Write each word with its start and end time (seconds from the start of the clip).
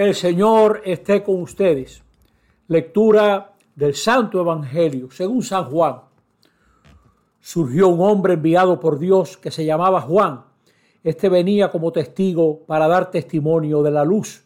El 0.00 0.14
Señor 0.14 0.80
esté 0.86 1.22
con 1.22 1.42
ustedes. 1.42 2.02
Lectura 2.68 3.52
del 3.74 3.94
Santo 3.94 4.40
Evangelio 4.40 5.10
según 5.10 5.42
San 5.42 5.66
Juan. 5.66 6.00
Surgió 7.38 7.88
un 7.88 8.00
hombre 8.00 8.32
enviado 8.32 8.80
por 8.80 8.98
Dios 8.98 9.36
que 9.36 9.50
se 9.50 9.66
llamaba 9.66 10.00
Juan. 10.00 10.40
Este 11.04 11.28
venía 11.28 11.70
como 11.70 11.92
testigo 11.92 12.60
para 12.60 12.88
dar 12.88 13.10
testimonio 13.10 13.82
de 13.82 13.90
la 13.90 14.02
luz, 14.02 14.42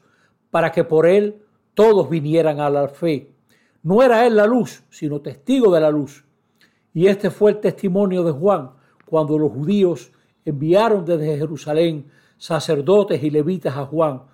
para 0.50 0.72
que 0.72 0.82
por 0.82 1.06
él 1.06 1.40
todos 1.74 2.10
vinieran 2.10 2.58
a 2.58 2.68
la 2.68 2.88
fe. 2.88 3.30
No 3.84 4.02
era 4.02 4.26
él 4.26 4.34
la 4.34 4.46
luz, 4.46 4.82
sino 4.90 5.20
testigo 5.20 5.72
de 5.72 5.80
la 5.80 5.90
luz. 5.90 6.24
Y 6.92 7.06
este 7.06 7.30
fue 7.30 7.52
el 7.52 7.60
testimonio 7.60 8.24
de 8.24 8.32
Juan 8.32 8.72
cuando 9.06 9.38
los 9.38 9.52
judíos 9.52 10.10
enviaron 10.44 11.04
desde 11.04 11.38
Jerusalén 11.38 12.10
sacerdotes 12.38 13.22
y 13.22 13.30
levitas 13.30 13.76
a 13.76 13.86
Juan 13.86 14.33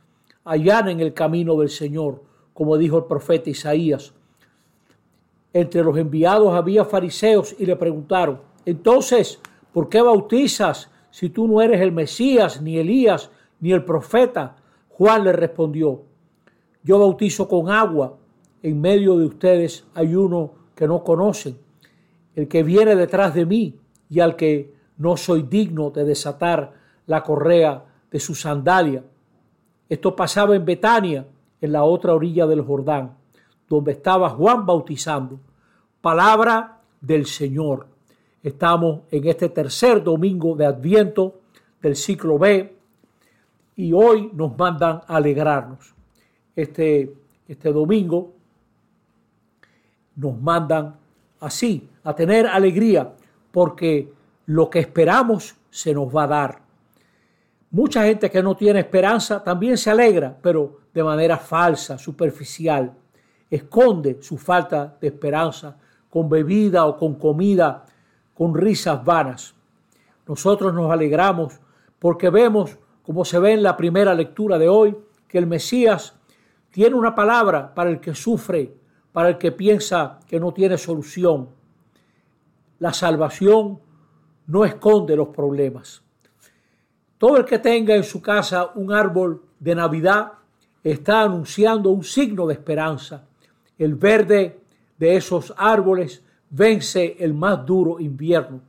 allá 0.43 0.79
en 0.87 0.99
el 0.99 1.13
camino 1.13 1.55
del 1.57 1.69
Señor, 1.69 2.23
como 2.53 2.77
dijo 2.77 2.97
el 2.97 3.05
profeta 3.05 3.49
Isaías. 3.49 4.13
Entre 5.53 5.83
los 5.83 5.97
enviados 5.97 6.53
había 6.53 6.85
fariseos 6.85 7.55
y 7.59 7.65
le 7.65 7.75
preguntaron, 7.75 8.39
entonces, 8.65 9.39
¿por 9.73 9.89
qué 9.89 10.01
bautizas 10.01 10.89
si 11.09 11.29
tú 11.29 11.47
no 11.47 11.61
eres 11.61 11.81
el 11.81 11.91
Mesías, 11.91 12.61
ni 12.61 12.77
Elías, 12.77 13.31
ni 13.59 13.71
el 13.71 13.83
profeta? 13.83 14.55
Juan 14.89 15.23
le 15.23 15.33
respondió, 15.33 16.03
yo 16.83 16.99
bautizo 16.99 17.47
con 17.47 17.69
agua, 17.69 18.17
en 18.63 18.79
medio 18.79 19.17
de 19.17 19.25
ustedes 19.25 19.85
hay 19.93 20.15
uno 20.15 20.53
que 20.75 20.87
no 20.87 21.03
conocen, 21.03 21.57
el 22.35 22.47
que 22.47 22.63
viene 22.63 22.95
detrás 22.95 23.33
de 23.33 23.45
mí 23.45 23.75
y 24.09 24.19
al 24.19 24.35
que 24.35 24.73
no 24.97 25.17
soy 25.17 25.43
digno 25.43 25.89
de 25.89 26.05
desatar 26.05 26.73
la 27.07 27.23
correa 27.23 27.85
de 28.11 28.19
su 28.19 28.35
sandalia. 28.35 29.03
Esto 29.91 30.15
pasaba 30.15 30.55
en 30.55 30.63
Betania, 30.63 31.27
en 31.59 31.73
la 31.73 31.83
otra 31.83 32.13
orilla 32.13 32.47
del 32.47 32.61
Jordán, 32.61 33.17
donde 33.67 33.91
estaba 33.91 34.29
Juan 34.29 34.65
bautizando. 34.65 35.37
Palabra 35.99 36.79
del 37.01 37.25
Señor. 37.25 37.87
Estamos 38.41 39.01
en 39.11 39.27
este 39.27 39.49
tercer 39.49 40.01
domingo 40.01 40.55
de 40.55 40.65
Adviento 40.65 41.41
del 41.81 41.97
ciclo 41.97 42.39
B 42.39 42.73
y 43.75 43.91
hoy 43.91 44.31
nos 44.31 44.57
mandan 44.57 45.01
a 45.05 45.17
alegrarnos. 45.17 45.93
Este, 46.55 47.13
este 47.49 47.73
domingo 47.73 48.31
nos 50.15 50.41
mandan 50.41 50.95
así, 51.41 51.89
a 52.05 52.15
tener 52.15 52.47
alegría, 52.47 53.11
porque 53.51 54.09
lo 54.45 54.69
que 54.69 54.79
esperamos 54.79 55.53
se 55.69 55.93
nos 55.93 56.15
va 56.15 56.23
a 56.23 56.27
dar. 56.27 56.70
Mucha 57.71 58.03
gente 58.03 58.29
que 58.29 58.43
no 58.43 58.55
tiene 58.55 58.81
esperanza 58.81 59.41
también 59.41 59.77
se 59.77 59.89
alegra, 59.89 60.37
pero 60.41 60.79
de 60.93 61.03
manera 61.03 61.37
falsa, 61.37 61.97
superficial. 61.97 62.93
Esconde 63.49 64.21
su 64.21 64.37
falta 64.37 64.97
de 64.99 65.07
esperanza 65.07 65.77
con 66.09 66.27
bebida 66.27 66.85
o 66.85 66.97
con 66.97 67.15
comida, 67.15 67.85
con 68.33 68.53
risas 68.53 69.03
vanas. 69.05 69.55
Nosotros 70.27 70.73
nos 70.73 70.91
alegramos 70.91 71.61
porque 71.97 72.29
vemos, 72.29 72.77
como 73.03 73.23
se 73.23 73.39
ve 73.39 73.53
en 73.53 73.63
la 73.63 73.77
primera 73.77 74.13
lectura 74.13 74.57
de 74.57 74.67
hoy, 74.67 74.97
que 75.29 75.37
el 75.37 75.47
Mesías 75.47 76.15
tiene 76.71 76.95
una 76.95 77.15
palabra 77.15 77.73
para 77.73 77.89
el 77.89 78.01
que 78.01 78.13
sufre, 78.13 78.75
para 79.13 79.29
el 79.29 79.37
que 79.37 79.53
piensa 79.53 80.19
que 80.27 80.41
no 80.41 80.53
tiene 80.53 80.77
solución. 80.77 81.49
La 82.79 82.91
salvación 82.91 83.79
no 84.47 84.65
esconde 84.65 85.15
los 85.15 85.29
problemas. 85.29 86.03
Todo 87.21 87.37
el 87.37 87.45
que 87.45 87.59
tenga 87.59 87.95
en 87.95 88.03
su 88.03 88.19
casa 88.19 88.71
un 88.73 88.91
árbol 88.91 89.43
de 89.59 89.75
Navidad 89.75 90.31
está 90.83 91.21
anunciando 91.21 91.91
un 91.91 92.03
signo 92.03 92.47
de 92.47 92.55
esperanza. 92.55 93.27
El 93.77 93.93
verde 93.93 94.59
de 94.97 95.15
esos 95.17 95.53
árboles 95.55 96.23
vence 96.49 97.17
el 97.19 97.35
más 97.35 97.63
duro 97.63 97.99
invierno. 97.99 98.61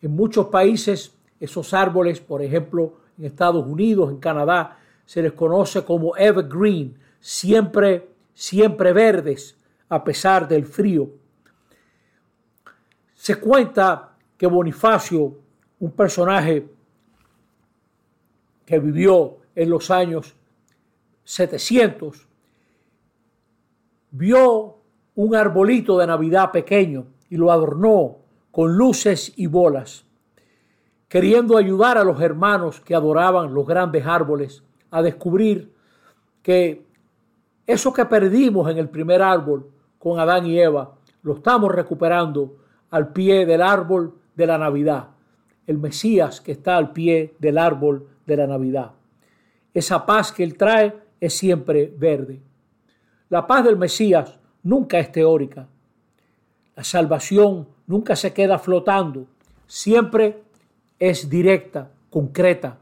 En 0.00 0.16
muchos 0.16 0.46
países, 0.46 1.14
esos 1.38 1.74
árboles, 1.74 2.18
por 2.18 2.40
ejemplo, 2.40 2.94
en 3.18 3.26
Estados 3.26 3.66
Unidos, 3.66 4.10
en 4.10 4.20
Canadá, 4.20 4.78
se 5.04 5.20
les 5.20 5.34
conoce 5.34 5.84
como 5.84 6.16
evergreen, 6.16 6.96
siempre, 7.20 8.08
siempre 8.32 8.94
verdes, 8.94 9.54
a 9.90 10.02
pesar 10.02 10.48
del 10.48 10.64
frío. 10.64 11.10
Se 13.12 13.34
cuenta 13.34 14.16
que 14.38 14.46
Bonifacio, 14.46 15.36
un 15.78 15.90
personaje 15.90 16.79
que 18.70 18.78
vivió 18.78 19.38
en 19.56 19.68
los 19.68 19.90
años 19.90 20.36
700, 21.24 22.28
vio 24.12 24.76
un 25.16 25.34
arbolito 25.34 25.98
de 25.98 26.06
Navidad 26.06 26.52
pequeño 26.52 27.06
y 27.28 27.36
lo 27.36 27.50
adornó 27.50 28.18
con 28.52 28.76
luces 28.76 29.32
y 29.34 29.48
bolas, 29.48 30.04
queriendo 31.08 31.58
ayudar 31.58 31.98
a 31.98 32.04
los 32.04 32.20
hermanos 32.20 32.80
que 32.80 32.94
adoraban 32.94 33.54
los 33.54 33.66
grandes 33.66 34.06
árboles 34.06 34.62
a 34.92 35.02
descubrir 35.02 35.74
que 36.40 36.86
eso 37.66 37.92
que 37.92 38.04
perdimos 38.04 38.70
en 38.70 38.78
el 38.78 38.88
primer 38.88 39.20
árbol 39.20 39.68
con 39.98 40.20
Adán 40.20 40.46
y 40.46 40.60
Eva, 40.60 40.94
lo 41.22 41.34
estamos 41.34 41.74
recuperando 41.74 42.58
al 42.90 43.12
pie 43.12 43.46
del 43.46 43.62
árbol 43.62 44.14
de 44.36 44.46
la 44.46 44.58
Navidad, 44.58 45.08
el 45.66 45.78
Mesías 45.78 46.40
que 46.40 46.52
está 46.52 46.76
al 46.76 46.92
pie 46.92 47.34
del 47.40 47.58
árbol 47.58 48.06
de 48.30 48.36
la 48.36 48.46
Navidad. 48.46 48.92
Esa 49.74 50.06
paz 50.06 50.30
que 50.32 50.44
Él 50.44 50.56
trae 50.56 50.96
es 51.20 51.34
siempre 51.34 51.92
verde. 51.96 52.40
La 53.28 53.46
paz 53.46 53.64
del 53.64 53.76
Mesías 53.76 54.38
nunca 54.62 54.98
es 54.98 55.10
teórica. 55.10 55.68
La 56.76 56.84
salvación 56.84 57.68
nunca 57.86 58.14
se 58.14 58.32
queda 58.32 58.58
flotando, 58.58 59.26
siempre 59.66 60.42
es 60.98 61.28
directa, 61.28 61.90
concreta. 62.08 62.78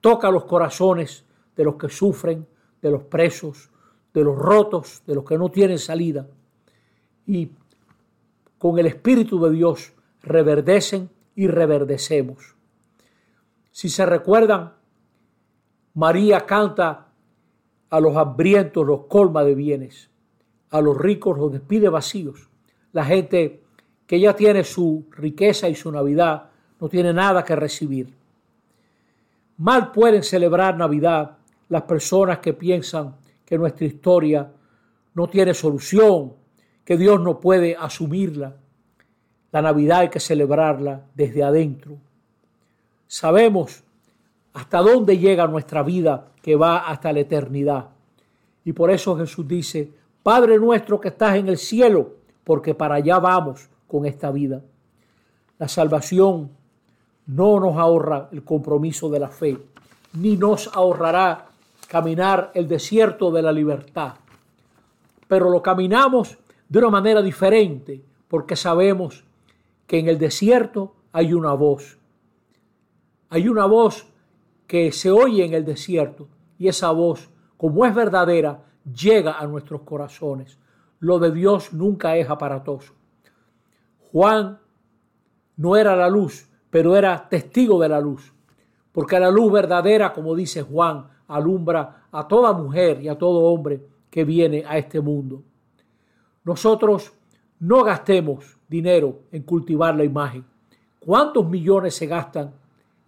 Toca 0.00 0.30
los 0.30 0.44
corazones 0.44 1.24
de 1.56 1.64
los 1.64 1.74
que 1.74 1.88
sufren, 1.88 2.46
de 2.80 2.90
los 2.90 3.02
presos, 3.02 3.70
de 4.14 4.22
los 4.22 4.38
rotos, 4.38 5.02
de 5.06 5.14
los 5.16 5.24
que 5.24 5.36
no 5.36 5.50
tienen 5.50 5.78
salida. 5.78 6.28
Y 7.26 7.50
con 8.58 8.78
el 8.78 8.86
Espíritu 8.86 9.42
de 9.42 9.50
Dios 9.50 9.92
reverdecen 10.22 11.10
y 11.34 11.48
reverdecemos. 11.48 12.54
Si 13.70 13.88
se 13.90 14.06
recuerdan, 14.06 14.75
María 15.96 16.44
canta 16.44 17.06
a 17.88 18.00
los 18.00 18.16
hambrientos, 18.16 18.86
los 18.86 19.06
colma 19.06 19.42
de 19.44 19.54
bienes, 19.54 20.10
a 20.70 20.82
los 20.82 20.96
ricos 20.96 21.38
los 21.38 21.50
despide 21.50 21.88
vacíos. 21.88 22.50
La 22.92 23.04
gente 23.04 23.62
que 24.06 24.20
ya 24.20 24.36
tiene 24.36 24.62
su 24.62 25.06
riqueza 25.10 25.70
y 25.70 25.74
su 25.74 25.90
Navidad 25.90 26.50
no 26.78 26.88
tiene 26.90 27.14
nada 27.14 27.42
que 27.42 27.56
recibir. 27.56 28.12
Mal 29.56 29.90
pueden 29.90 30.22
celebrar 30.22 30.76
Navidad 30.76 31.38
las 31.70 31.82
personas 31.84 32.40
que 32.40 32.52
piensan 32.52 33.16
que 33.46 33.56
nuestra 33.56 33.86
historia 33.86 34.52
no 35.14 35.28
tiene 35.28 35.54
solución, 35.54 36.34
que 36.84 36.98
Dios 36.98 37.22
no 37.22 37.40
puede 37.40 37.74
asumirla, 37.74 38.54
la 39.50 39.62
Navidad 39.62 40.00
hay 40.00 40.10
que 40.10 40.20
celebrarla 40.20 41.06
desde 41.14 41.42
adentro. 41.42 41.96
Sabemos 43.06 43.85
hasta 44.56 44.78
dónde 44.78 45.18
llega 45.18 45.46
nuestra 45.46 45.82
vida 45.82 46.28
que 46.40 46.56
va 46.56 46.78
hasta 46.78 47.12
la 47.12 47.20
eternidad. 47.20 47.90
Y 48.64 48.72
por 48.72 48.90
eso 48.90 49.14
Jesús 49.14 49.46
dice, 49.46 49.92
Padre 50.22 50.58
nuestro 50.58 50.98
que 50.98 51.08
estás 51.08 51.36
en 51.36 51.48
el 51.48 51.58
cielo, 51.58 52.14
porque 52.42 52.74
para 52.74 52.94
allá 52.94 53.18
vamos 53.18 53.68
con 53.86 54.06
esta 54.06 54.30
vida. 54.30 54.62
La 55.58 55.68
salvación 55.68 56.48
no 57.26 57.60
nos 57.60 57.76
ahorra 57.76 58.30
el 58.32 58.44
compromiso 58.44 59.10
de 59.10 59.20
la 59.20 59.28
fe, 59.28 59.58
ni 60.14 60.38
nos 60.38 60.74
ahorrará 60.74 61.48
caminar 61.86 62.50
el 62.54 62.66
desierto 62.66 63.30
de 63.30 63.42
la 63.42 63.52
libertad. 63.52 64.14
Pero 65.28 65.50
lo 65.50 65.60
caminamos 65.60 66.38
de 66.66 66.78
una 66.78 66.88
manera 66.88 67.20
diferente, 67.20 68.02
porque 68.26 68.56
sabemos 68.56 69.22
que 69.86 69.98
en 69.98 70.08
el 70.08 70.18
desierto 70.18 70.94
hay 71.12 71.34
una 71.34 71.52
voz. 71.52 71.98
Hay 73.28 73.48
una 73.48 73.66
voz 73.66 74.06
que 74.66 74.92
se 74.92 75.10
oye 75.10 75.44
en 75.44 75.54
el 75.54 75.64
desierto 75.64 76.28
y 76.58 76.68
esa 76.68 76.90
voz, 76.90 77.30
como 77.56 77.84
es 77.86 77.94
verdadera, 77.94 78.64
llega 78.84 79.38
a 79.38 79.46
nuestros 79.46 79.82
corazones. 79.82 80.58
Lo 80.98 81.18
de 81.18 81.30
Dios 81.30 81.72
nunca 81.72 82.16
es 82.16 82.28
aparatoso. 82.28 82.94
Juan 84.12 84.58
no 85.56 85.76
era 85.76 85.96
la 85.96 86.08
luz, 86.08 86.48
pero 86.70 86.96
era 86.96 87.28
testigo 87.28 87.80
de 87.80 87.88
la 87.88 88.00
luz, 88.00 88.32
porque 88.92 89.18
la 89.18 89.30
luz 89.30 89.52
verdadera, 89.52 90.12
como 90.12 90.34
dice 90.34 90.62
Juan, 90.62 91.06
alumbra 91.28 92.06
a 92.10 92.26
toda 92.26 92.52
mujer 92.52 93.02
y 93.02 93.08
a 93.08 93.18
todo 93.18 93.44
hombre 93.44 93.80
que 94.10 94.24
viene 94.24 94.64
a 94.66 94.78
este 94.78 95.00
mundo. 95.00 95.42
Nosotros 96.44 97.12
no 97.58 97.82
gastemos 97.82 98.58
dinero 98.68 99.20
en 99.32 99.42
cultivar 99.42 99.96
la 99.96 100.04
imagen. 100.04 100.44
¿Cuántos 101.00 101.48
millones 101.48 101.94
se 101.94 102.06
gastan 102.06 102.52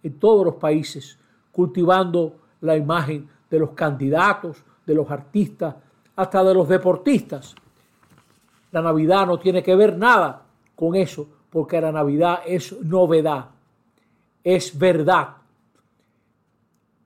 en 0.03 0.19
todos 0.19 0.45
los 0.45 0.55
países 0.55 1.18
cultivando 1.51 2.35
la 2.61 2.75
imagen 2.75 3.27
de 3.49 3.59
los 3.59 3.71
candidatos, 3.71 4.63
de 4.85 4.93
los 4.93 5.09
artistas, 5.09 5.75
hasta 6.15 6.43
de 6.43 6.53
los 6.53 6.67
deportistas? 6.67 7.55
La 8.71 8.81
Navidad 8.81 9.25
no 9.25 9.39
tiene 9.39 9.63
que 9.63 9.75
ver 9.75 9.97
nada 9.97 10.43
con 10.75 10.95
eso, 10.95 11.27
porque 11.49 11.81
la 11.81 11.91
Navidad 11.91 12.41
es 12.45 12.79
novedad, 12.81 13.45
es 14.43 14.77
verdad. 14.77 15.37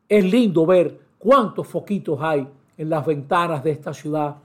Es 0.08 0.24
lindo 0.26 0.66
ver 0.66 1.00
cuántos 1.18 1.68
foquitos 1.68 2.20
hay 2.22 2.48
en 2.78 2.90
las 2.90 3.06
ventanas 3.06 3.64
de 3.64 3.72
esta 3.72 3.94
ciudad 3.94 4.36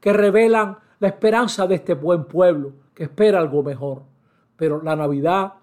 que 0.00 0.12
revelan 0.12 0.78
la 1.00 1.08
esperanza 1.08 1.66
de 1.66 1.76
este 1.76 1.94
buen 1.94 2.24
pueblo 2.24 2.72
que 2.94 3.04
espera 3.04 3.38
algo 3.38 3.62
mejor. 3.62 4.02
Pero 4.56 4.80
la 4.82 4.94
Navidad 4.94 5.54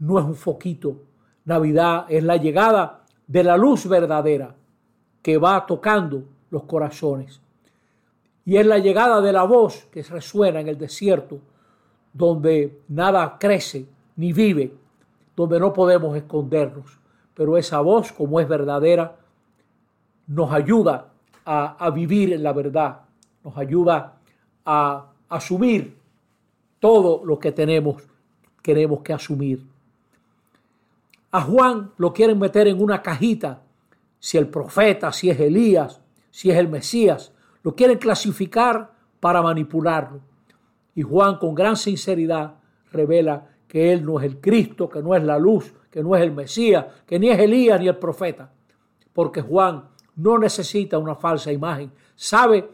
no 0.00 0.18
es 0.18 0.24
un 0.24 0.34
foquito, 0.34 0.96
Navidad 1.48 2.04
es 2.10 2.22
la 2.22 2.36
llegada 2.36 3.00
de 3.26 3.42
la 3.42 3.56
luz 3.56 3.88
verdadera 3.88 4.54
que 5.22 5.38
va 5.38 5.64
tocando 5.64 6.24
los 6.50 6.64
corazones. 6.64 7.40
Y 8.44 8.58
es 8.58 8.66
la 8.66 8.76
llegada 8.76 9.22
de 9.22 9.32
la 9.32 9.44
voz 9.44 9.86
que 9.90 10.02
resuena 10.02 10.60
en 10.60 10.68
el 10.68 10.76
desierto, 10.76 11.38
donde 12.12 12.82
nada 12.88 13.38
crece 13.40 13.86
ni 14.16 14.34
vive, 14.34 14.74
donde 15.34 15.58
no 15.58 15.72
podemos 15.72 16.14
escondernos. 16.18 16.98
Pero 17.32 17.56
esa 17.56 17.80
voz, 17.80 18.12
como 18.12 18.40
es 18.40 18.46
verdadera, 18.46 19.16
nos 20.26 20.52
ayuda 20.52 21.08
a, 21.46 21.90
vivir 21.94 22.34
en 22.34 22.42
la 22.42 22.52
verdad, 22.52 23.00
nos 23.42 23.56
ayuda 23.56 24.18
a 24.66 25.06
asumir 25.30 25.96
todo 26.78 27.24
lo 27.24 27.38
que 27.38 27.52
tenemos, 27.52 28.02
queremos 28.62 29.00
que 29.00 29.14
asumir. 29.14 29.77
A 31.30 31.42
Juan 31.42 31.92
lo 31.98 32.12
quieren 32.12 32.38
meter 32.38 32.68
en 32.68 32.82
una 32.82 33.02
cajita, 33.02 33.62
si 34.18 34.38
el 34.38 34.48
profeta, 34.48 35.12
si 35.12 35.30
es 35.30 35.38
Elías, 35.38 36.00
si 36.30 36.50
es 36.50 36.56
el 36.56 36.68
Mesías, 36.68 37.32
lo 37.62 37.74
quieren 37.74 37.98
clasificar 37.98 38.92
para 39.20 39.42
manipularlo. 39.42 40.20
Y 40.94 41.02
Juan 41.02 41.38
con 41.38 41.54
gran 41.54 41.76
sinceridad 41.76 42.54
revela 42.92 43.48
que 43.68 43.92
él 43.92 44.04
no 44.04 44.18
es 44.18 44.24
el 44.24 44.40
Cristo, 44.40 44.88
que 44.88 45.02
no 45.02 45.14
es 45.14 45.22
la 45.22 45.38
luz, 45.38 45.74
que 45.90 46.02
no 46.02 46.16
es 46.16 46.22
el 46.22 46.32
Mesías, 46.32 46.86
que 47.06 47.18
ni 47.18 47.28
es 47.28 47.38
Elías 47.38 47.78
ni 47.80 47.88
el 47.88 47.98
profeta. 47.98 48.52
Porque 49.12 49.42
Juan 49.42 49.88
no 50.16 50.38
necesita 50.38 50.98
una 50.98 51.14
falsa 51.14 51.52
imagen. 51.52 51.92
Sabe 52.16 52.68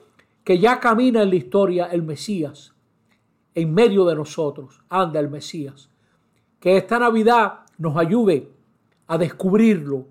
que 0.45 0.59
ya 0.59 0.79
camina 0.79 1.23
en 1.23 1.31
la 1.31 1.37
historia 1.37 1.87
el 1.87 2.03
Mesías. 2.03 2.75
En 3.55 3.75
medio 3.75 4.05
de 4.05 4.15
nosotros 4.15 4.81
anda 4.89 5.21
el 5.21 5.29
Mesías. 5.29 5.91
Que 6.61 6.77
esta 6.77 6.99
Navidad 6.99 7.64
nos 7.79 7.97
ayude 7.97 8.49
a 9.07 9.19
descubrirlo. 9.19 10.07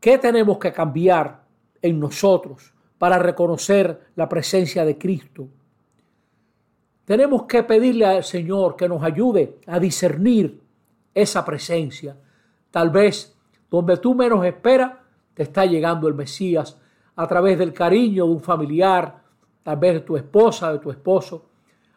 ¿Qué 0.00 0.18
tenemos 0.18 0.58
que 0.58 0.72
cambiar 0.72 1.44
en 1.80 2.00
nosotros 2.00 2.72
para 2.98 3.18
reconocer 3.18 4.08
la 4.16 4.28
presencia 4.28 4.84
de 4.84 4.98
Cristo? 4.98 5.48
Tenemos 7.04 7.44
que 7.44 7.62
pedirle 7.62 8.06
al 8.06 8.24
Señor 8.24 8.76
que 8.76 8.88
nos 8.88 9.02
ayude 9.02 9.58
a 9.66 9.78
discernir 9.78 10.60
esa 11.14 11.44
presencia. 11.44 12.16
Tal 12.70 12.90
vez 12.90 13.36
donde 13.70 13.96
tú 13.96 14.14
menos 14.14 14.44
esperas, 14.44 14.92
te 15.34 15.44
está 15.44 15.64
llegando 15.64 16.08
el 16.08 16.14
Mesías 16.14 16.78
a 17.16 17.26
través 17.26 17.58
del 17.58 17.72
cariño 17.72 18.26
de 18.26 18.32
un 18.32 18.40
familiar, 18.40 19.22
tal 19.62 19.76
vez 19.76 19.94
de 19.94 20.00
tu 20.00 20.16
esposa, 20.16 20.72
de 20.72 20.78
tu 20.78 20.90
esposo, 20.90 21.46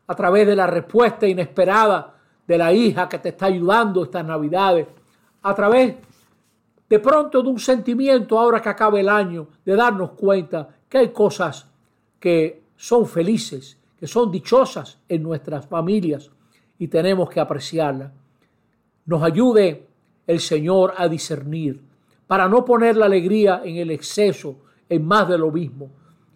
a 0.07 0.15
través 0.15 0.47
de 0.47 0.55
la 0.55 0.67
respuesta 0.67 1.27
inesperada 1.27 2.14
de 2.47 2.57
la 2.57 2.71
hija 2.73 3.09
que 3.09 3.19
te 3.19 3.29
está 3.29 3.47
ayudando 3.47 4.03
estas 4.03 4.25
navidades, 4.25 4.87
a 5.41 5.53
través 5.53 5.95
de 6.89 6.99
pronto 6.99 7.41
de 7.41 7.49
un 7.49 7.59
sentimiento 7.59 8.39
ahora 8.39 8.61
que 8.61 8.69
acaba 8.69 8.99
el 8.99 9.09
año, 9.09 9.47
de 9.65 9.75
darnos 9.75 10.11
cuenta 10.11 10.69
que 10.87 10.99
hay 10.99 11.09
cosas 11.09 11.67
que 12.19 12.63
son 12.75 13.05
felices, 13.05 13.77
que 13.97 14.07
son 14.07 14.31
dichosas 14.31 14.99
en 15.07 15.23
nuestras 15.23 15.65
familias 15.65 16.29
y 16.77 16.87
tenemos 16.87 17.29
que 17.29 17.39
apreciarlas. 17.39 18.11
Nos 19.05 19.23
ayude 19.23 19.87
el 20.27 20.39
Señor 20.39 20.93
a 20.97 21.07
discernir 21.07 21.81
para 22.27 22.47
no 22.47 22.65
poner 22.65 22.97
la 22.97 23.05
alegría 23.05 23.61
en 23.63 23.77
el 23.77 23.91
exceso, 23.91 24.57
en 24.89 25.05
más 25.05 25.27
de 25.27 25.37
lo 25.37 25.51
mismo, 25.51 25.89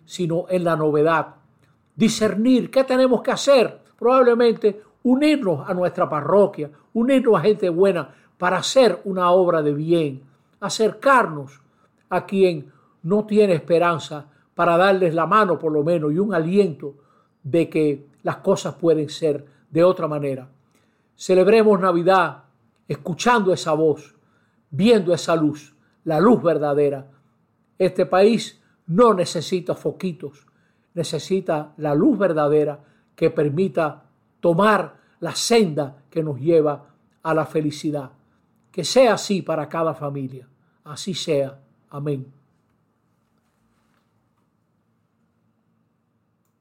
sino 0.06 0.46
en 0.50 0.64
la 0.64 0.76
novedad. 0.76 1.36
Discernir 1.96 2.70
qué 2.70 2.84
tenemos 2.84 3.22
que 3.22 3.32
hacer, 3.32 3.82
probablemente 3.98 4.82
unirnos 5.04 5.68
a 5.68 5.74
nuestra 5.74 6.10
parroquia, 6.10 6.70
unirnos 6.94 7.38
a 7.38 7.42
gente 7.42 7.70
buena 7.70 8.14
para 8.38 8.58
hacer 8.58 9.02
una 9.06 9.32
obra 9.32 9.62
de 9.62 9.74
bien, 9.74 10.24
acercarnos 10.60 11.62
a 12.10 12.26
quien 12.26 12.72
no 13.04 13.26
tiene 13.26 13.54
esperanza 13.54 14.26
para 14.56 14.78
darles 14.78 15.14
la 15.14 15.26
mano 15.26 15.58
por 15.58 15.72
lo 15.72 15.84
menos 15.84 16.12
y 16.12 16.20
un 16.20 16.34
aliento 16.34 16.96
de 17.44 17.70
que 17.70 18.08
las 18.24 18.38
cosas 18.38 18.76
pueden 18.76 19.10
ser 19.10 19.46
de 19.70 19.84
otra 19.84 20.08
manera. 20.08 20.50
Celebremos 21.16 21.80
Navidad 21.80 22.44
escuchando 22.88 23.54
esa 23.54 23.74
voz, 23.74 24.16
viendo 24.70 25.14
esa 25.14 25.36
luz 25.36 25.74
la 26.04 26.20
luz 26.20 26.42
verdadera. 26.42 27.08
Este 27.78 28.06
país 28.06 28.60
no 28.88 29.14
necesita 29.14 29.76
foquitos, 29.76 30.48
necesita 30.94 31.74
la 31.78 31.94
luz 31.94 32.18
verdadera 32.18 32.80
que 33.16 33.30
permita 33.30 34.09
tomar 34.40 34.98
la 35.20 35.36
senda 35.36 36.04
que 36.10 36.24
nos 36.24 36.40
lleva 36.40 36.86
a 37.24 37.34
la 37.34 37.46
felicidad. 37.46 38.12
Que 38.72 38.84
sea 38.84 39.16
así 39.16 39.42
para 39.42 39.68
cada 39.68 39.94
familia. 39.94 40.48
Así 40.84 41.14
sea. 41.14 41.60
Amén. 41.90 42.39